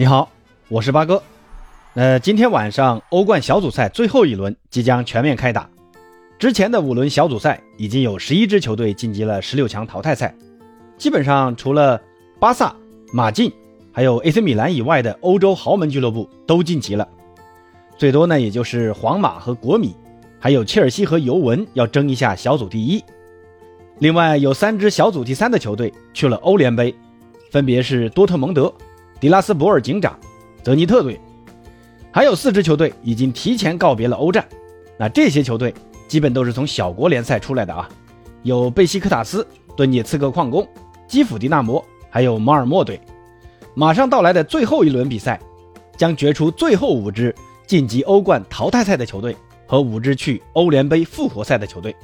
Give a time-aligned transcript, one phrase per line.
[0.00, 0.30] 你好，
[0.70, 1.22] 我是八哥。
[1.92, 5.68] 呃，今天晚上欧冠小组赛最后一轮即将全面开打。
[6.38, 10.34] 之前的五轮小组赛已经有十一支球队晋级了十六强淘汰赛，
[10.96, 12.00] 基本上除了
[12.38, 12.74] 巴萨、
[13.12, 13.52] 马竞
[13.92, 17.06] 还有 AC 米兰以外的欧洲豪门俱乐部都晋级了。
[17.98, 19.94] 最多呢，也就是皇马和国米，
[20.38, 23.04] 还有切尔西和尤文要争一下小组第一。
[23.98, 26.94] 另外有三支小组第三的球队去了欧联杯，
[27.50, 28.72] 分别是多特蒙德。
[29.20, 30.18] 迪拉斯博尔警长、
[30.62, 31.20] 泽尼特队，
[32.10, 34.42] 还有四支球队已经提前告别了欧战。
[34.98, 35.74] 那这些球队
[36.08, 37.86] 基本都是从小国联赛出来的啊，
[38.42, 39.46] 有贝西克塔斯、
[39.76, 40.66] 顿涅茨克矿工、
[41.06, 42.98] 基辅迪纳摩，还有马尔默队。
[43.74, 45.38] 马上到来的最后一轮比赛，
[45.98, 47.34] 将决出最后五支
[47.66, 51.94] 晋级欧冠淘汰赛的球队和五支去欧联杯复活赛的球队。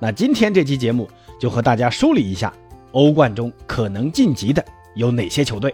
[0.00, 2.52] 那今天这期节目就和大家梳理一下
[2.90, 4.64] 欧冠中可能晋级的
[4.96, 5.72] 有哪些球队。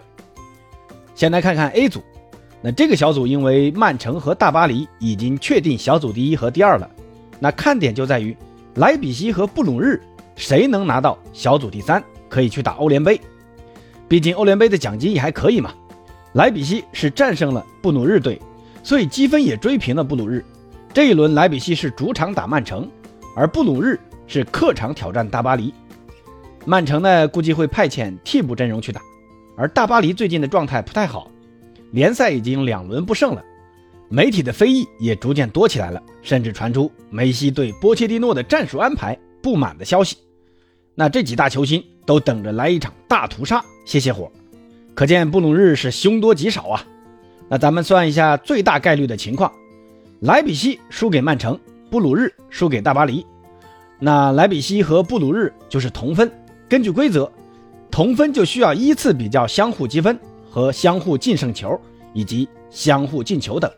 [1.17, 2.03] 先来看看 A 组，
[2.61, 6.87] 那这个小组因为曼城和大巴黎已经确定小组第一和第二了，
[7.39, 8.37] 那看点就在于
[8.75, 9.99] 莱比锡和布鲁日
[10.35, 13.19] 谁能拿到小组第三，可以去打欧联杯。
[14.07, 15.73] 毕竟欧联杯的奖金也还可以嘛。
[16.33, 18.39] 莱比锡是战胜了布鲁日队，
[18.83, 20.45] 所以积分也追平了布鲁日。
[20.93, 22.87] 这一轮莱比锡是主场打曼城，
[23.35, 25.73] 而布鲁日是客场挑战大巴黎。
[26.63, 29.01] 曼城呢，估计会派遣替补阵容去打。
[29.57, 31.31] 而大巴黎最近的状态不太好，
[31.91, 33.43] 联赛已经两轮不胜了，
[34.07, 40.15] 媒体的非议也逐渐多起来了，甚至传出梅西对波切蒂诺的战术安排不满的消息。
[40.93, 44.31] 那这几大球星都等着来一场大屠杀泄泄火，
[44.93, 46.85] 可见布鲁日是凶多吉少啊。
[47.49, 49.51] 那咱们算一下最大概率的情况：
[50.19, 53.25] 莱比锡输给曼城，布鲁日输给大巴黎。
[53.99, 56.31] 那莱比锡和布鲁日就是同分，
[56.69, 57.31] 根据规则。
[57.89, 61.79] 同分就需要依次比较相互积分和相互净胜球
[62.13, 63.71] 以及相互进球等，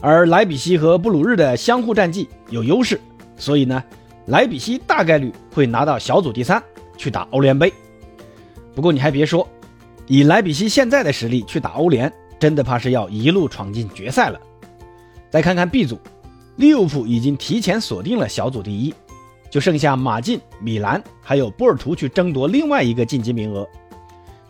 [0.00, 3.00] 而莱比锡和布鲁日的相互战绩有优势，
[3.36, 3.82] 所以呢，
[4.26, 6.62] 莱比锡大概率会拿到小组第三
[6.96, 7.72] 去打欧联杯。
[8.74, 9.48] 不过你还别说，
[10.06, 14.40] 以莱比锡现在的实力去打欧联，真的怕是要一路闯进决赛了。
[15.30, 15.98] 再看看 B 组，
[16.56, 18.94] 利物浦已经提前锁定了小组第一。
[19.54, 23.64] 就剩下马竞、米兰还有波尔图去争夺另外一个晋级名额。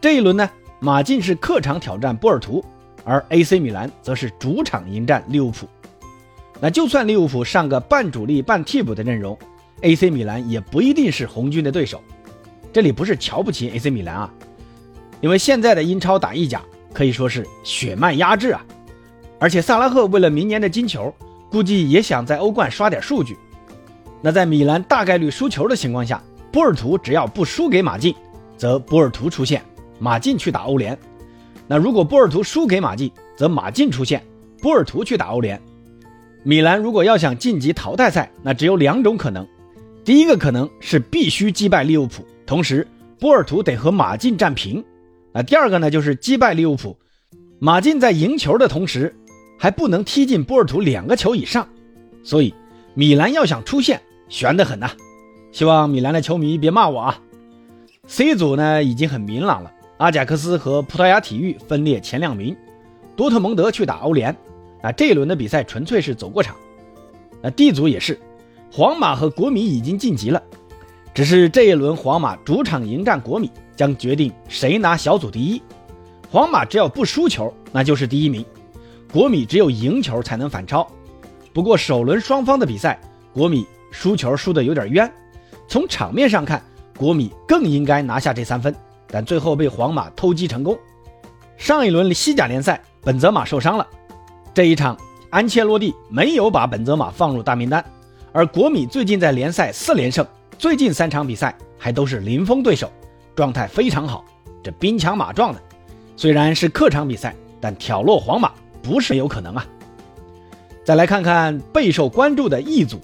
[0.00, 0.48] 这一轮呢，
[0.80, 2.64] 马竞是客场挑战波尔图，
[3.04, 5.68] 而 AC 米兰则是主场迎战利物浦。
[6.58, 9.38] 那就算利物浦上个半主力半替补的阵容
[9.82, 12.02] ，AC 米兰也不一定是红军的对手。
[12.72, 14.32] 这里不是瞧不起 AC 米兰啊，
[15.20, 16.62] 因为现在的英超打意甲
[16.94, 18.64] 可以说是血脉压制啊。
[19.38, 21.14] 而且萨拉赫为了明年的金球，
[21.50, 23.36] 估计也想在欧冠刷点数据。
[24.24, 28.14] 那在米兰大概率输球的情况下，波尔图只要不输给马竞，
[28.56, 29.62] 则波尔图出线，
[29.98, 30.98] 马竞去打欧联。
[31.66, 34.24] 那如果波尔图输给马竞，则马竞出线，
[34.62, 35.60] 波尔图去打欧联。
[36.42, 39.46] 米兰如果要想晋级淘汰赛，那只有两种可能：
[40.06, 42.88] 第一个可能是必须击败利物浦，同时
[43.20, 44.82] 波尔图得和马竞战平；
[45.34, 46.96] 那第二个呢，就是击败利物浦，
[47.58, 49.14] 马竞在赢球的同时
[49.58, 51.68] 还不能踢进波尔图两个球以上。
[52.22, 52.54] 所以
[52.94, 54.00] 米兰要想出线，
[54.34, 54.90] 悬得很呐，
[55.52, 57.20] 希望米兰的球迷别骂我啊。
[58.08, 62.56] C 组呢已经很明朗了，阿贾克斯和葡萄牙体育分列前两名，
[63.14, 64.36] 多特蒙德去打欧联。
[64.82, 66.56] 那这一轮的比赛纯粹是走过场。
[67.40, 68.18] 那 D 组也是，
[68.72, 70.42] 皇马和国米已经晋级了，
[71.14, 75.62] 只是这一轮皇马主场迎战国米，将决定谁拿小组第一。
[76.28, 78.42] 皇马只要不输球，那就是第一名；
[79.12, 80.84] 国米只有赢球才能反超。
[81.52, 83.00] 不过首轮双方的比赛，
[83.32, 83.64] 国米。
[83.94, 85.10] 输球输的有点冤，
[85.68, 86.60] 从场面上看，
[86.98, 88.74] 国米更应该拿下这三分，
[89.06, 90.76] 但最后被皇马偷鸡成功。
[91.56, 93.86] 上一轮西甲联赛，本泽马受伤了，
[94.52, 94.98] 这一场
[95.30, 97.82] 安切洛蒂没有把本泽马放入大名单，
[98.32, 100.26] 而国米最近在联赛四连胜，
[100.58, 102.90] 最近三场比赛还都是零封对手，
[103.36, 104.24] 状态非常好，
[104.60, 105.62] 这兵强马壮的。
[106.16, 108.50] 虽然是客场比赛，但挑落皇马
[108.82, 109.64] 不是没有可能啊。
[110.84, 113.00] 再来看看备受关注的 E 组。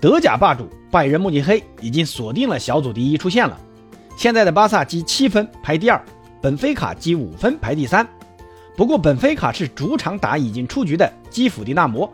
[0.00, 3.60] 德甲霸主拜仁慕尼黑已经锁定了小组第一出线了，
[4.16, 6.02] 现在的巴萨积七分排第二，
[6.40, 8.06] 本菲卡积五分排第三。
[8.76, 12.10] 不过本菲卡是主场打已经出局的基辅迪纳摩，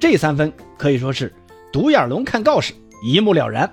[0.00, 1.32] 这三分可以说是
[1.72, 2.74] 独眼龙看告示，
[3.04, 3.72] 一目了然。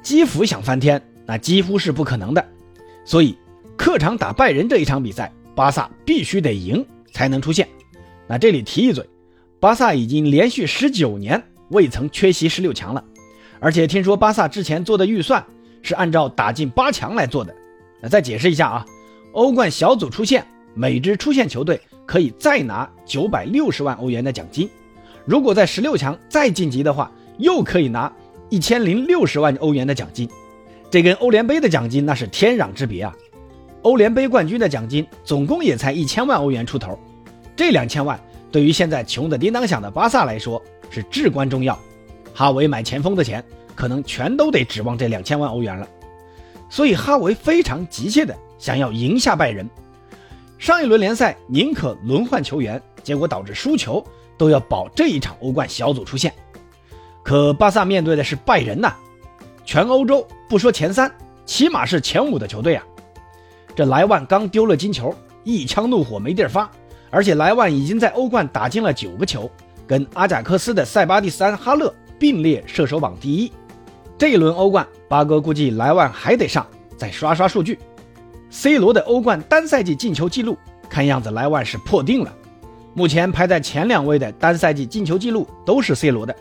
[0.00, 2.46] 基辅想翻天那几乎是不可能的，
[3.04, 3.36] 所以
[3.76, 7.68] 客场打拜仁这一场比赛，巴萨必须得赢才能出线。
[8.28, 9.04] 那这里提一嘴，
[9.58, 11.42] 巴萨已经连续十九年。
[11.70, 13.02] 未曾缺席十六强了，
[13.60, 15.44] 而且听说巴萨之前做的预算
[15.82, 17.54] 是按照打进八强来做的。
[18.00, 18.86] 那再解释一下啊，
[19.32, 24.68] 欧冠小组出线每支出线球队可以再拿九百六十万欧元的奖金。
[25.24, 28.12] 如果在十六强再晋级的话，又可以拿
[28.50, 30.28] 一千零六十万欧元的奖金。
[30.90, 33.12] 这跟欧联杯的奖金那是天壤之别啊！
[33.82, 36.98] 欧联杯冠军的奖金总共也才一千万欧元出头，
[37.56, 38.20] 这两千万
[38.52, 40.62] 对于现在穷得叮当响的巴萨来说
[40.94, 41.76] 是至关重要。
[42.32, 43.44] 哈维买前锋的钱
[43.74, 45.88] 可能全都得指望这两千万欧元了，
[46.70, 49.68] 所以哈维非常急切的想要赢下拜仁。
[50.58, 54.04] 上一轮联赛宁可轮换球员，结果导致输球，
[54.38, 56.32] 都要保这一场欧冠小组出线。
[57.22, 58.94] 可巴萨面对的是拜仁呐，
[59.64, 61.12] 全欧洲不说前三，
[61.44, 62.84] 起码是前五的球队啊。
[63.74, 66.70] 这莱万刚丢了金球，一腔怒火没地儿发，
[67.10, 69.50] 而且莱万已经在欧冠打进了九个球，
[69.86, 73.52] 跟阿贾克斯的塞巴蒂斯哈勒并列射手榜第一。
[74.16, 76.66] 这一轮欧冠，八哥估计莱万还得上，
[76.96, 77.78] 再刷刷数据。
[78.50, 80.56] C 罗的欧冠单赛季进球记录，
[80.88, 82.32] 看样子莱万是破定了。
[82.94, 86.34] 目前排在前两位的单赛季进球记录都是 C 罗的。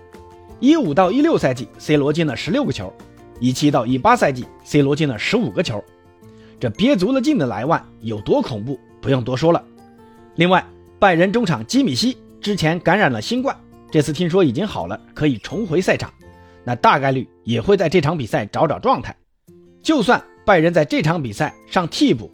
[0.60, 2.94] 一五到一六赛季，C 罗进了十六个球；
[3.40, 5.84] 一七到一八赛季，C 罗进了十五个球。
[6.60, 9.62] 这憋足了劲的莱万有多恐怖，不用多说了。
[10.36, 10.64] 另外，
[11.00, 13.58] 拜仁中场基米希之前感染了新冠，
[13.90, 16.14] 这次听说已经好了，可以重回赛场，
[16.64, 19.16] 那大概率也会在这场比赛找找状态。
[19.82, 20.24] 就算。
[20.46, 22.30] 拜仁在这场比赛上替补，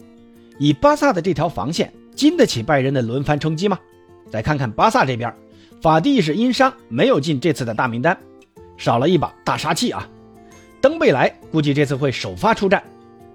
[0.58, 3.78] 以巴萨的这条防线经得起拜仁的轮番冲击吗？
[4.32, 5.32] 再看看巴萨这边，
[5.80, 8.18] 法蒂是因伤没有进这次的大名单，
[8.78, 10.10] 少了一把大杀器啊。
[10.82, 12.82] 登贝莱估计这次会首发出战。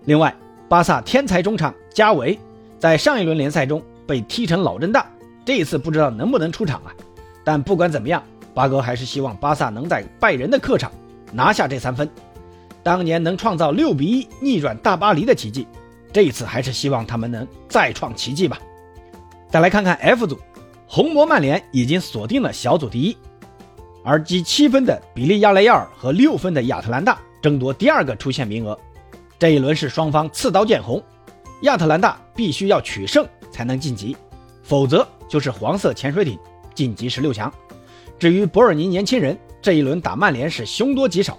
[0.06, 0.34] 另外，
[0.68, 2.36] 巴萨天才中场加维
[2.80, 5.06] 在上一轮联赛中被踢成老震荡，
[5.44, 6.92] 这一次不知道能不能出场啊。
[7.44, 8.22] 但不管怎么样，
[8.54, 10.90] 巴哥还是希望巴萨能在拜仁的客场
[11.32, 12.08] 拿下这三分。
[12.82, 15.66] 当年能创造六比一逆转大巴黎的奇迹，
[16.12, 18.58] 这一次还是希望他们能再创奇迹吧。
[19.50, 20.38] 再来看看 F 组，
[20.86, 23.16] 红魔曼联已经锁定了小组第一，
[24.04, 28.78] 而积七分的比利亚雷亚尔和六分的亚特兰大争夺第二个出线名额。
[29.38, 31.02] 这一轮是双方刺刀见红，
[31.62, 34.16] 亚特兰大必须要取胜才能晋级，
[34.62, 36.38] 否则就是黄色潜水艇
[36.74, 37.52] 晋级十六强。
[38.18, 41.38] 至于博尔尼年轻人，这一轮打曼联是凶多吉少。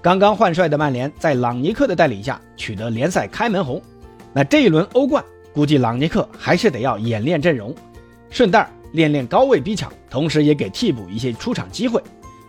[0.00, 3.82] 刚刚换帅的曼联在朗尼克的带领下取得联赛开门红，
[4.32, 7.74] 那这一轮欧冠估计朗尼克还是得要演练阵容，
[8.30, 12.00] 顺带练练高位逼抢，同时也给替补一些出场机会，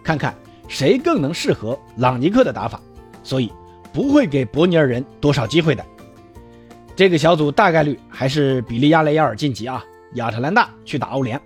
[0.04, 0.36] 看看
[0.68, 2.80] 谁更能适合朗尼克的打法，
[3.24, 3.52] 所以
[3.92, 5.84] 不会给博尼尔人多少机会的。
[6.96, 9.84] 这个小组大概率还是比利亚雷亚尔晋级啊，
[10.18, 11.42] 亚特兰大去打欧联。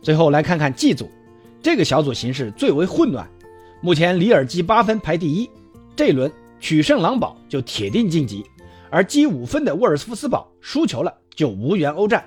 [0.00, 1.10] 最后来看看 G 组，
[1.60, 3.28] 这个小组形势最为混乱。
[3.80, 5.50] 目前里尔基八分排第一，
[5.94, 6.30] 这轮
[6.60, 8.44] 取胜狼堡就铁定晋级，
[8.90, 12.24] 而积五分的沃尔夫斯堡输球了就无缘欧战。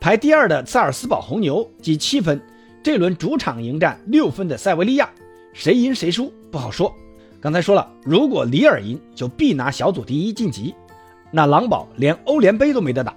[0.00, 2.40] 排第二的萨尔斯堡红牛积七分，
[2.82, 5.08] 这轮主场迎战六分的塞维利亚，
[5.52, 6.94] 谁赢谁输不好说。
[7.40, 10.74] 刚才说了，如果里尔赢就必拿小组第一晋级，
[11.30, 13.14] 那狼堡连欧联杯都没得打。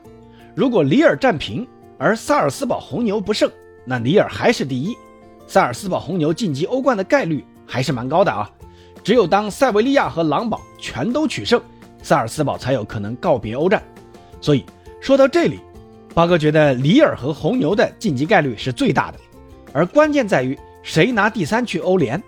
[0.56, 1.66] 如果里尔战平，
[2.04, 3.50] 而萨尔斯堡红牛不胜，
[3.86, 4.94] 那里尔还是第一，
[5.48, 7.46] 萨尔斯堡红牛晋级欧冠的概率。
[7.66, 8.52] 还是蛮高的啊，
[9.06, 11.60] 只有当塞维利亚和狼堡全都取胜，
[12.04, 13.82] 萨尔斯堡才有可能告别欧战。
[14.42, 14.66] 所以
[15.00, 15.62] 说到这里，
[16.14, 19.18] 八哥觉得里尔和红牛的晋级概率是最大的，
[19.72, 22.22] 而关键在于谁拿第三去欧联。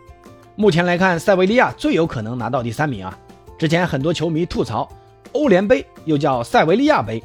[0.55, 3.15] 目前来看，塞维利亚最有可能拿到第三名啊。
[3.59, 4.89] 之前很多球迷吐槽，
[5.33, 7.21] 欧联杯又叫塞维利亚杯，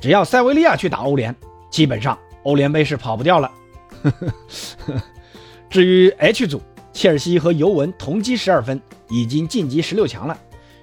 [0.00, 1.34] 只要塞维利亚去打欧联，
[1.70, 3.50] 基本上欧联杯是跑不掉了。
[5.70, 6.60] 至于 H 组。
[6.90, 10.36] 切尔西和尤文同积十二分，已经晋级十六强了。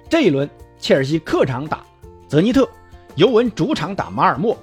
[0.08, 1.84] 这一轮，切尔西客场打
[2.26, 2.66] 泽尼特，
[3.16, 4.56] 尤文主场打马尔默，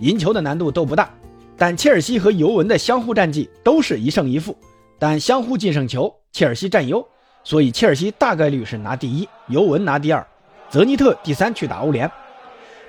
[0.00, 1.08] 赢球的难度都不大。
[1.56, 4.54] 但切尔西和尤文的相互战绩都是一胜一负，
[4.98, 7.02] 但相互净胜球，切尔西占优，
[7.42, 10.26] 所以切尔西大概率是拿第一，尤文拿第二，
[10.68, 12.10] 泽尼特第三去打欧联。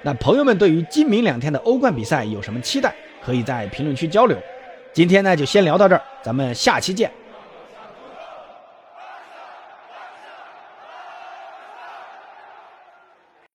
[0.02, 2.94] 那朋友们对于今明两天的欧冠比赛有什么期待？
[3.22, 4.38] 可以在评论区交流。
[4.94, 7.12] 今天呢就先聊到这儿，咱们下期见。